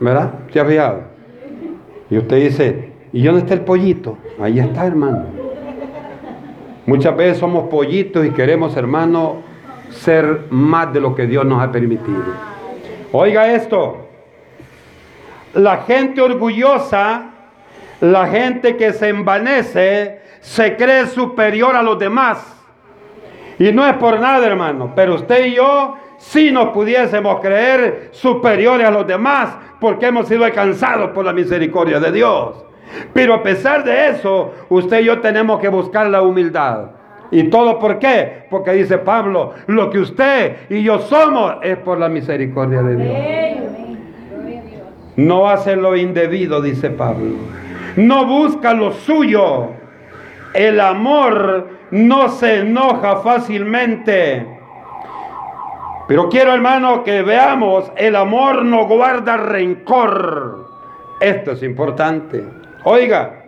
[0.00, 0.32] ¿verdad?
[0.50, 1.02] ¿Se ha fijado?
[2.10, 4.18] Y usted dice, ¿y dónde está el pollito?
[4.40, 5.26] Ahí está, hermano.
[6.86, 9.42] Muchas veces somos pollitos y queremos, hermano,
[9.90, 12.22] ser más de lo que Dios nos ha permitido.
[13.12, 14.06] Oiga esto,
[15.54, 17.30] la gente orgullosa,
[18.00, 22.54] la gente que se envanece, se cree superior a los demás.
[23.58, 28.86] Y no es por nada, hermano, pero usted y yo si nos pudiésemos creer superiores
[28.86, 32.64] a los demás, porque hemos sido alcanzados por la misericordia de Dios.
[33.14, 36.90] Pero a pesar de eso, usted y yo tenemos que buscar la humildad.
[37.30, 38.46] ¿Y todo por qué?
[38.48, 43.16] Porque dice Pablo, lo que usted y yo somos es por la misericordia de Dios.
[45.16, 47.34] No hace lo indebido, dice Pablo.
[47.96, 49.70] No busca lo suyo.
[50.54, 54.46] El amor no se enoja fácilmente.
[56.06, 60.66] Pero quiero, hermano, que veamos, el amor no guarda rencor.
[61.20, 62.44] Esto es importante.
[62.84, 63.42] Oiga,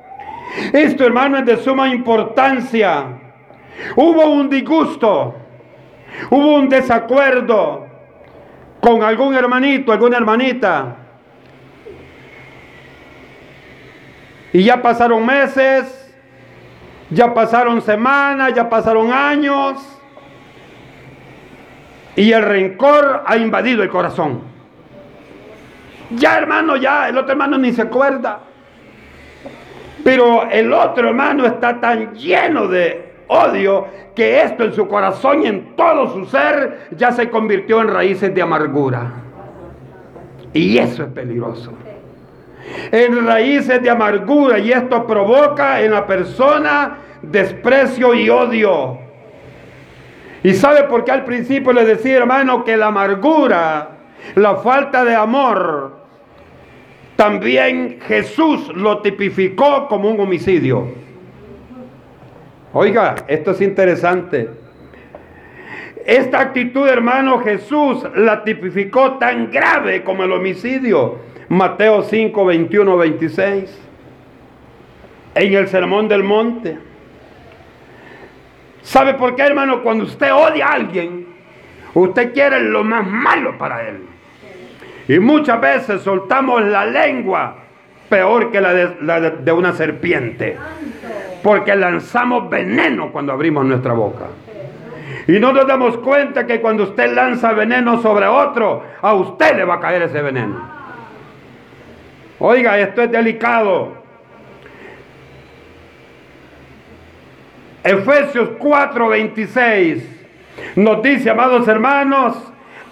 [0.72, 3.06] esto, hermano, es de suma importancia.
[3.96, 5.34] Hubo un disgusto,
[6.30, 7.86] hubo un desacuerdo
[8.80, 10.96] con algún hermanito, alguna hermanita.
[14.52, 16.12] Y ya pasaron meses,
[17.10, 19.78] ya pasaron semanas, ya pasaron años.
[22.16, 24.42] Y el rencor ha invadido el corazón.
[26.10, 28.40] Ya hermano, ya el otro hermano ni se acuerda.
[30.02, 35.46] Pero el otro hermano está tan lleno de odio que esto en su corazón y
[35.46, 39.12] en todo su ser ya se convirtió en raíces de amargura.
[40.52, 41.72] Y eso es peligroso.
[42.90, 48.98] En raíces de amargura y esto provoca en la persona desprecio y odio.
[50.42, 53.90] Y sabe por qué al principio le decía, hermano, que la amargura,
[54.34, 56.00] la falta de amor,
[57.16, 61.09] también Jesús lo tipificó como un homicidio.
[62.72, 64.48] Oiga, esto es interesante.
[66.06, 71.18] Esta actitud, hermano, Jesús la tipificó tan grave como el homicidio.
[71.48, 73.80] Mateo 5, 21, 26.
[75.34, 76.78] En el Sermón del Monte.
[78.82, 79.82] ¿Sabe por qué, hermano?
[79.82, 81.26] Cuando usted odia a alguien,
[81.94, 83.98] usted quiere lo más malo para él.
[85.08, 87.56] Y muchas veces soltamos la lengua
[88.08, 90.56] peor que la de, una serpiente.
[91.42, 94.26] Porque lanzamos veneno cuando abrimos nuestra boca.
[95.26, 99.64] Y no nos damos cuenta que cuando usted lanza veneno sobre otro, a usted le
[99.64, 100.60] va a caer ese veneno.
[102.38, 104.00] Oiga, esto es delicado.
[107.84, 110.02] Efesios 4:26
[110.76, 112.36] nos dice, amados hermanos,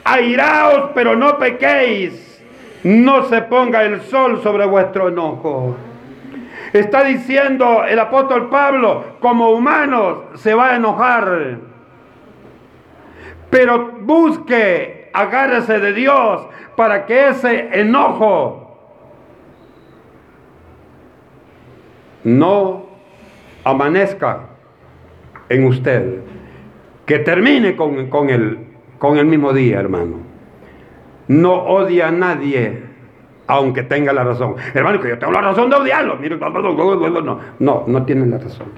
[0.04, 2.42] airaos pero no pequéis,
[2.84, 5.76] no se ponga el sol sobre vuestro enojo.
[6.72, 11.58] Está diciendo el apóstol Pablo, como humanos se va a enojar,
[13.50, 16.46] pero busque, agárrese de Dios
[16.76, 18.68] para que ese enojo
[22.24, 22.86] no
[23.64, 24.40] amanezca
[25.48, 26.20] en usted,
[27.06, 28.58] que termine con, con, el,
[28.98, 30.18] con el mismo día, hermano.
[31.26, 32.87] No odia a nadie,
[33.48, 34.54] aunque tenga la razón.
[34.74, 36.16] Hermano, que yo tengo la razón de odiarlo.
[37.20, 38.68] No, no, no tiene la razón.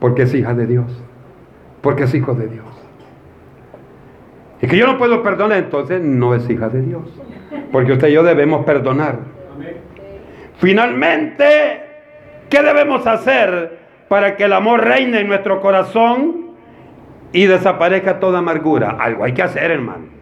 [0.00, 1.02] Porque es hija de Dios.
[1.82, 2.64] Porque es hijo de Dios.
[4.60, 7.02] Y que yo no puedo perdonar, entonces no es hija de Dios.
[7.70, 9.18] Porque usted y yo debemos perdonar.
[10.58, 11.44] Finalmente,
[12.48, 16.46] ¿qué debemos hacer para que el amor reine en nuestro corazón
[17.32, 18.96] y desaparezca toda amargura.
[18.98, 20.15] Algo hay que hacer, hermano.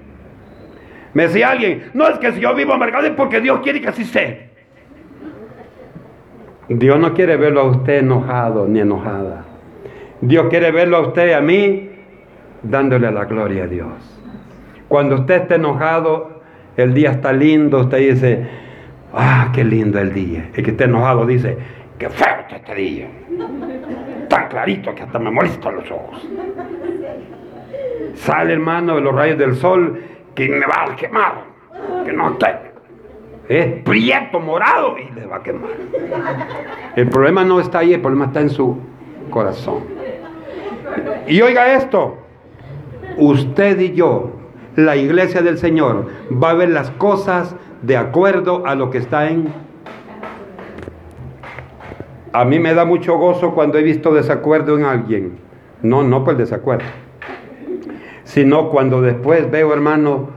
[1.15, 3.89] Me decía alguien, no es que si yo vivo amargado es porque Dios quiere que
[3.89, 4.49] así sea.
[6.69, 9.45] Dios no quiere verlo a usted enojado ni enojada.
[10.21, 11.91] Dios quiere verlo a usted y a mí
[12.63, 14.21] dándole la gloria a Dios.
[14.89, 16.43] Cuando usted esté enojado,
[16.77, 18.47] el día está lindo, usted dice,
[19.13, 20.51] ah, qué lindo el día.
[20.55, 21.57] El que esté enojado dice,
[21.99, 23.09] qué feo este día
[24.29, 26.27] tan clarito que hasta me molesta los ojos.
[28.15, 30.01] Sale hermano de los rayos del sol
[30.35, 31.45] que me va a quemar,
[32.05, 32.75] que no esté.
[33.49, 35.71] Es prieto, morado y le va a quemar.
[36.97, 38.79] El problema no está ahí, el problema está en su
[39.31, 39.85] corazón.
[41.27, 42.19] Y oiga esto,
[43.19, 44.33] usted y yo,
[44.77, 46.09] la iglesia del Señor,
[46.43, 49.53] va a ver las cosas de acuerdo a lo que está en
[52.35, 55.39] a mí me da mucho gozo cuando he visto desacuerdo en alguien.
[55.83, 56.85] No, no por el desacuerdo.
[58.25, 60.31] Sino cuando después veo, hermano,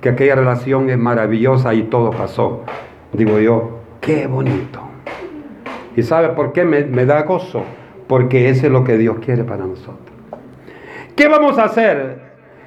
[0.00, 2.64] que aquella relación es maravillosa y todo pasó.
[3.12, 4.80] Digo yo, qué bonito.
[5.96, 7.64] ¿Y sabe por qué me, da gozo?
[8.10, 10.10] porque ese es lo que Dios quiere para nosotros.
[11.14, 12.18] ¿Qué vamos a hacer?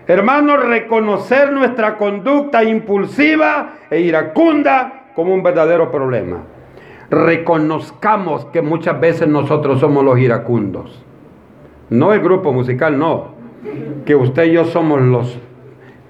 [0.08, 6.38] Hermanos, reconocer nuestra conducta impulsiva e iracunda como un verdadero problema.
[7.10, 11.04] Reconozcamos que muchas veces nosotros somos los iracundos.
[11.90, 13.33] No el grupo musical, no.
[14.06, 15.40] Que usted y yo somos los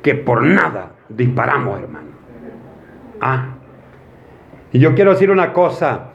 [0.01, 2.08] que por nada disparamos, hermano.
[3.22, 3.56] Ah.
[4.72, 6.10] Y yo quiero decir una cosa.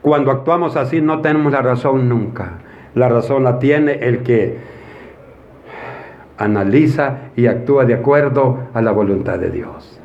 [0.00, 2.58] Cuando actuamos así no tenemos la razón nunca.
[2.94, 4.58] La razón la tiene el que
[6.36, 10.00] analiza y actúa de acuerdo a la voluntad de Dios.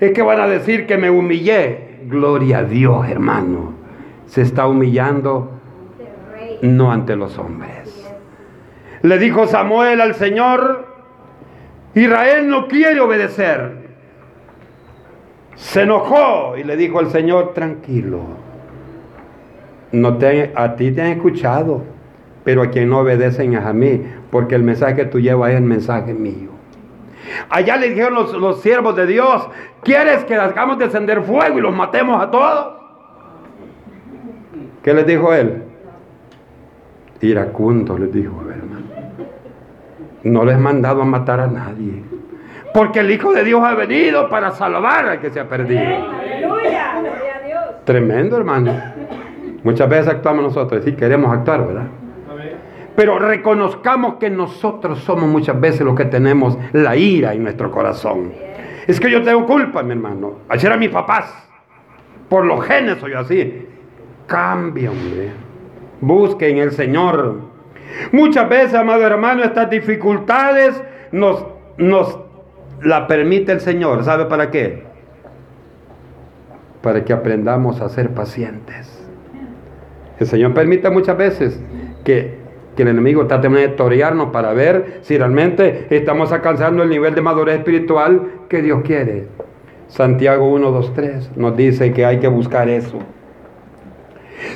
[0.00, 2.00] Es que van a decir que me humillé.
[2.06, 3.72] Gloria a Dios, hermano.
[4.26, 5.52] Se está humillando
[6.62, 7.83] no ante los hombres.
[9.04, 10.86] Le dijo Samuel al Señor,
[11.94, 13.84] Israel no quiere obedecer.
[15.56, 18.20] Se enojó y le dijo al Señor, tranquilo,
[19.92, 21.84] no te, a ti te han escuchado,
[22.44, 25.58] pero a quien no obedecen es a mí, porque el mensaje que tú llevas es
[25.58, 26.48] el mensaje mío.
[27.50, 29.46] Allá le dijeron los, los siervos de Dios,
[29.82, 32.74] ¿quieres que hagamos descender fuego y los matemos a todos?
[34.82, 35.62] ¿Qué les dijo él?
[37.20, 38.93] Iracundo les dijo, hermano.
[40.24, 42.02] No les he mandado a matar a nadie.
[42.72, 45.80] Porque el Hijo de Dios ha venido para salvar al que se ha perdido.
[45.80, 47.02] Aleluya.
[47.84, 48.72] Tremendo, hermano.
[49.62, 51.86] Muchas veces actuamos nosotros, y queremos actuar, ¿verdad?
[52.96, 58.32] Pero reconozcamos que nosotros somos muchas veces los que tenemos la ira en nuestro corazón.
[58.86, 60.40] Es que yo tengo culpa, mi hermano.
[60.48, 61.32] Ayer a mis papás.
[62.28, 63.66] Por los genes soy así.
[64.26, 65.30] Cambia, hombre.
[66.00, 67.53] Busque en el Señor.
[68.12, 70.82] Muchas veces, amado hermano, estas dificultades
[71.12, 71.44] nos,
[71.76, 72.18] nos
[72.82, 74.04] la permite el Señor.
[74.04, 74.84] ¿Sabe para qué?
[76.82, 79.00] Para que aprendamos a ser pacientes.
[80.18, 81.60] El Señor permite muchas veces
[82.04, 82.38] que,
[82.76, 87.22] que el enemigo trate de torearnos para ver si realmente estamos alcanzando el nivel de
[87.22, 89.26] madurez espiritual que Dios quiere.
[89.88, 92.98] Santiago 1, 2, 3 nos dice que hay que buscar eso.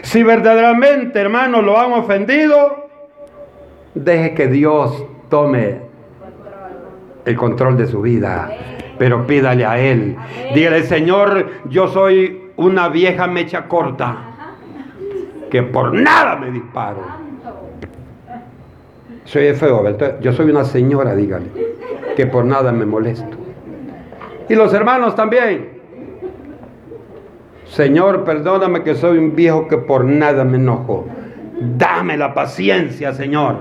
[0.03, 2.88] Si verdaderamente, hermanos, lo han ofendido,
[3.95, 5.81] deje que Dios tome
[7.25, 8.51] el control de su vida.
[8.99, 10.17] Pero pídale a Él.
[10.55, 14.29] Dígale, Señor, yo soy una vieja mecha corta
[15.51, 17.01] que por nada me disparo.
[19.25, 19.85] Soy feo.
[20.21, 21.47] Yo soy una señora, dígale,
[22.17, 23.37] que por nada me molesto.
[24.49, 25.79] Y los hermanos también.
[27.67, 31.07] Señor, perdóname que soy un viejo que por nada me enojo.
[31.61, 33.57] Dame la paciencia, Señor.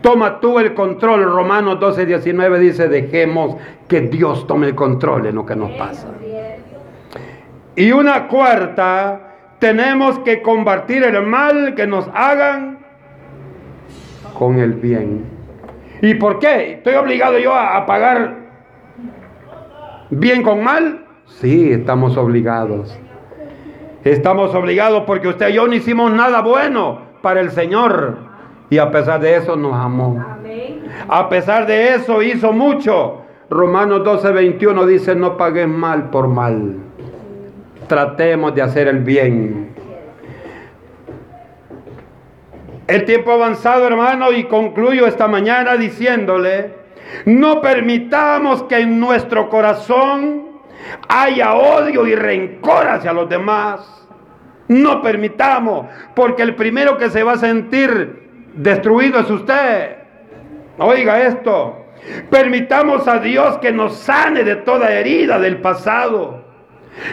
[0.00, 1.24] Toma tú el control.
[1.24, 6.08] Romanos 12, 19 dice, dejemos que Dios tome el control en lo que nos pasa.
[7.76, 12.78] Y una cuarta, tenemos que combatir el mal que nos hagan
[14.38, 15.24] con el bien.
[16.02, 16.74] ¿Y por qué?
[16.74, 18.36] ¿Estoy obligado yo a, pagar
[20.08, 21.04] bien con mal?
[21.26, 22.98] Sí, estamos obligados.
[24.02, 28.29] Estamos obligados porque usted y yo no hicimos nada bueno para el Señor.
[28.70, 30.24] Y a pesar de eso nos amó.
[31.08, 33.22] A pesar de eso hizo mucho.
[33.50, 36.76] Romanos 12, 21 dice, no pagues mal por mal
[37.90, 39.74] tratemos de hacer el bien.
[42.86, 46.72] El tiempo avanzado, hermano, y concluyo esta mañana diciéndole,
[47.24, 50.50] no permitamos que en nuestro corazón
[51.08, 54.08] haya odio y rencor hacia los demás.
[54.68, 59.96] No permitamos, porque el primero que se va a sentir destruido es usted.
[60.78, 61.76] Oiga esto.
[62.30, 66.42] Permitamos a Dios que nos sane de toda herida del pasado.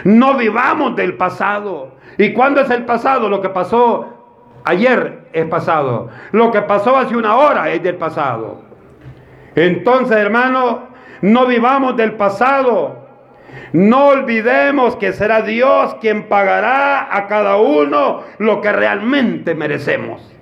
[0.04, 1.92] No vivamos del pasado.
[2.16, 3.28] ¿Y cuándo es el pasado?
[3.28, 4.06] Lo que pasó
[4.64, 6.08] ayer es pasado.
[6.32, 8.62] Lo que pasó hace una hora es del pasado.
[9.54, 10.88] Entonces, hermano,
[11.20, 13.06] no vivamos del pasado.
[13.72, 20.37] No olvidemos que será Dios quien pagará a cada uno lo que realmente merecemos.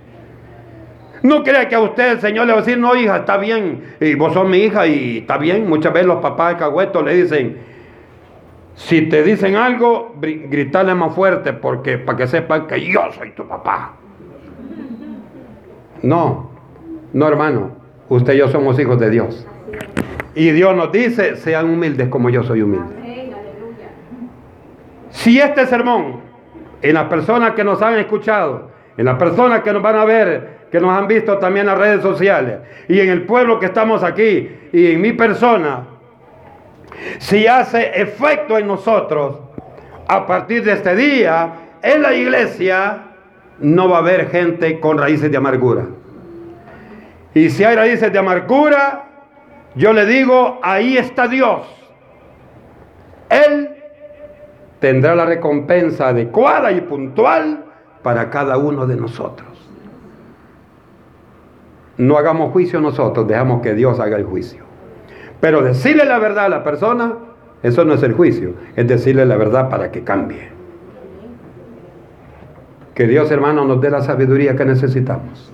[1.22, 3.82] No crea que a usted el Señor le va a decir, no hija, está bien,
[4.00, 5.68] y vos sos mi hija y está bien.
[5.68, 7.58] Muchas veces los papás de cagüetos le dicen,
[8.74, 13.48] si te dicen algo, gritarle más fuerte porque para que sepan que yo soy tu
[13.48, 13.94] papá.
[16.02, 16.50] No,
[17.12, 17.72] no hermano,
[18.08, 19.46] usted y yo somos hijos de Dios.
[20.34, 22.94] Y Dios nos dice, sean humildes como yo soy humilde.
[25.10, 26.20] Si este sermón,
[26.82, 30.55] en las personas que nos han escuchado, en las personas que nos van a ver,
[30.70, 32.58] que nos han visto también en las redes sociales,
[32.88, 35.84] y en el pueblo que estamos aquí, y en mi persona,
[37.18, 39.40] si hace efecto en nosotros,
[40.08, 41.52] a partir de este día,
[41.82, 43.02] en la iglesia,
[43.58, 45.86] no va a haber gente con raíces de amargura.
[47.34, 49.04] Y si hay raíces de amargura,
[49.74, 51.66] yo le digo, ahí está Dios.
[53.28, 53.70] Él
[54.78, 57.64] tendrá la recompensa adecuada y puntual
[58.02, 59.55] para cada uno de nosotros.
[61.98, 64.64] No hagamos juicio nosotros, dejamos que Dios haga el juicio.
[65.40, 67.14] Pero decirle la verdad a la persona,
[67.62, 70.48] eso no es el juicio, es decirle la verdad para que cambie.
[72.94, 75.52] Que Dios hermano nos dé la sabiduría que necesitamos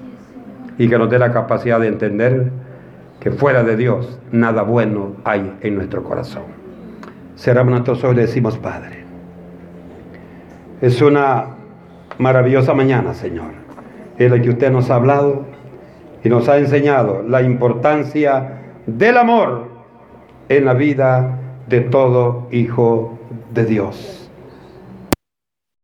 [0.79, 2.51] y que nos dé la capacidad de entender
[3.21, 6.45] que fuera de Dios nada bueno hay en nuestro corazón.
[7.37, 9.05] Cerramos nuestros ojos y decimos, Padre,
[10.81, 11.47] es una
[12.19, 13.53] maravillosa mañana, Señor,
[14.19, 15.45] en la que usted nos ha hablado
[16.25, 19.69] y nos ha enseñado la importancia del amor
[20.49, 23.19] en la vida de todo hijo
[23.53, 24.22] de Dios.